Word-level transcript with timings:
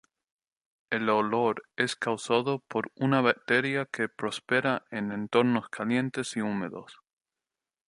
El 0.89 1.07
olor 1.11 1.61
es 1.75 1.95
causado 1.95 2.57
por 2.67 2.91
una 2.95 3.21
bacteria 3.21 3.85
que 3.85 4.09
prospera 4.09 4.83
en 4.89 5.11
entornos 5.11 5.69
calientes 5.69 6.35
y 6.37 6.41
húmedos. 6.41 6.97